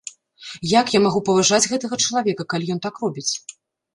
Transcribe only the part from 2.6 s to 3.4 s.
ён так робіць?